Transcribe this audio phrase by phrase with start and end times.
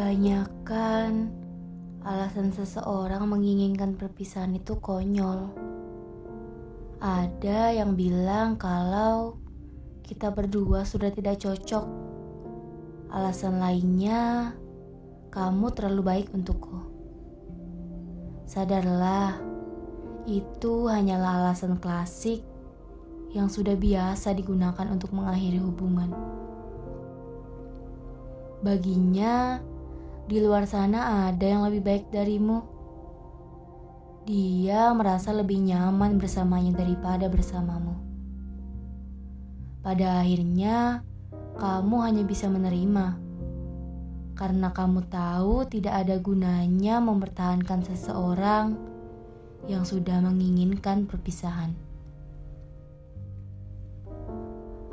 [0.00, 1.28] Kebanyakan
[2.08, 5.52] alasan seseorang menginginkan perpisahan itu konyol.
[7.04, 9.36] Ada yang bilang kalau
[10.00, 11.84] kita berdua sudah tidak cocok.
[13.12, 14.56] Alasan lainnya,
[15.28, 16.80] kamu terlalu baik untukku.
[18.48, 19.36] Sadarlah,
[20.24, 22.40] itu hanyalah alasan klasik
[23.36, 26.08] yang sudah biasa digunakan untuk mengakhiri hubungan.
[28.64, 29.60] Baginya,
[30.30, 32.62] di luar sana ada yang lebih baik darimu.
[34.30, 37.98] Dia merasa lebih nyaman bersamanya daripada bersamamu.
[39.82, 41.02] Pada akhirnya,
[41.58, 43.18] kamu hanya bisa menerima
[44.38, 48.78] karena kamu tahu tidak ada gunanya mempertahankan seseorang
[49.66, 51.74] yang sudah menginginkan perpisahan.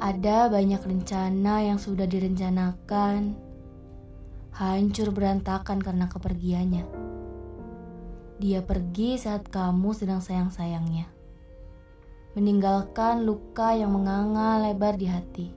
[0.02, 3.47] Ada banyak rencana yang sudah direncanakan
[4.58, 6.90] hancur berantakan karena kepergiannya.
[8.42, 11.06] Dia pergi saat kamu sedang sayang-sayangnya,
[12.34, 15.48] meninggalkan luka yang menganga lebar di hati.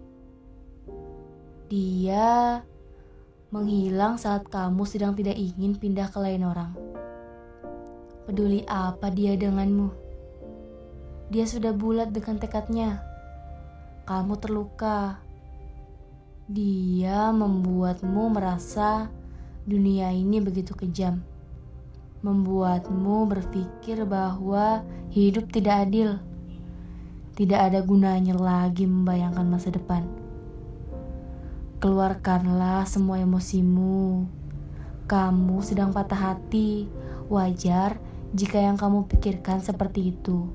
[1.73, 2.61] Dia
[3.49, 6.77] menghilang saat kamu sedang tidak ingin pindah ke lain orang.
[8.29, 9.89] Peduli apa dia denganmu?
[11.33, 13.01] Dia sudah bulat dengan tekadnya.
[14.05, 15.25] Kamu terluka
[16.51, 19.07] dia membuatmu merasa
[19.63, 21.23] dunia ini begitu kejam,
[22.27, 24.83] membuatmu berpikir bahwa
[25.15, 26.19] hidup tidak adil,
[27.39, 30.03] tidak ada gunanya lagi membayangkan masa depan.
[31.79, 34.27] Keluarkanlah semua emosimu.
[35.07, 36.91] Kamu sedang patah hati,
[37.31, 38.03] wajar
[38.35, 40.51] jika yang kamu pikirkan seperti itu.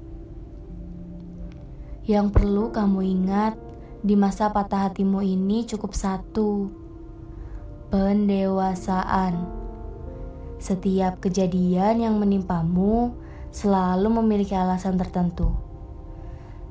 [2.03, 3.64] Yang perlu kamu ingat,
[4.05, 6.69] di masa patah hatimu ini cukup satu,
[7.89, 9.33] pendewasaan.
[10.61, 13.17] Setiap kejadian yang menimpamu
[13.49, 15.57] selalu memiliki alasan tertentu.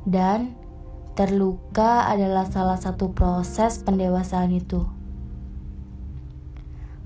[0.07, 0.55] Dan
[1.19, 4.87] terluka adalah salah satu proses pendewasaan itu.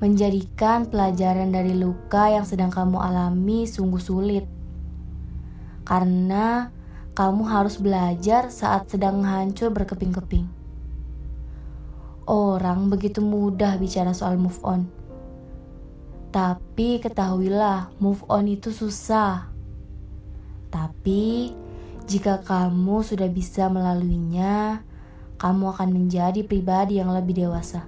[0.05, 4.45] Menjadikan pelajaran dari luka yang sedang kamu alami sungguh sulit.
[5.89, 6.69] Karena
[7.19, 10.47] kamu harus belajar saat sedang hancur berkeping-keping.
[12.31, 14.87] Orang begitu mudah bicara soal move on.
[16.31, 19.51] Tapi ketahuilah, move on itu susah.
[20.71, 21.51] Tapi
[22.07, 24.87] jika kamu sudah bisa melaluinya,
[25.43, 27.83] kamu akan menjadi pribadi yang lebih dewasa.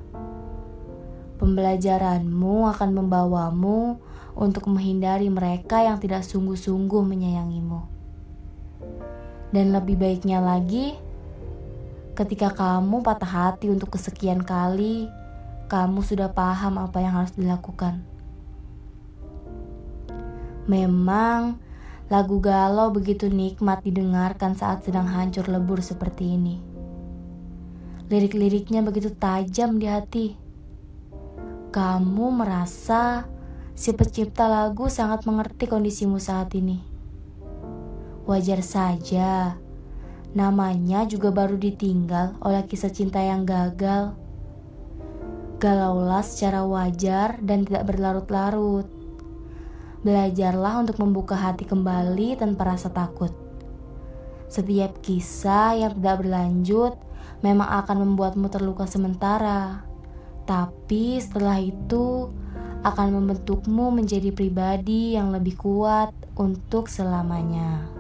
[1.39, 4.03] Pembelajaranmu akan membawamu
[4.35, 8.00] untuk menghindari mereka yang tidak sungguh-sungguh menyayangimu.
[9.51, 10.95] Dan lebih baiknya lagi,
[12.15, 15.11] ketika kamu patah hati untuk kesekian kali,
[15.67, 18.03] kamu sudah paham apa yang harus dilakukan.
[20.71, 21.59] Memang,
[22.07, 26.57] lagu galau begitu nikmat didengarkan saat sedang hancur lebur seperti ini.
[28.11, 30.27] Lirik-liriknya begitu tajam di hati.
[31.71, 33.27] Kamu merasa
[33.79, 37.00] si pencipta lagu sangat mengerti kondisimu saat ini.
[38.31, 39.59] Wajar saja,
[40.39, 44.15] namanya juga baru ditinggal oleh kisah cinta yang gagal.
[45.59, 48.87] Galaulah secara wajar dan tidak berlarut-larut.
[50.07, 53.35] Belajarlah untuk membuka hati kembali tanpa rasa takut.
[54.47, 56.95] Setiap kisah yang tidak berlanjut
[57.43, 59.83] memang akan membuatmu terluka sementara,
[60.47, 62.31] tapi setelah itu
[62.87, 68.00] akan membentukmu menjadi pribadi yang lebih kuat untuk selamanya.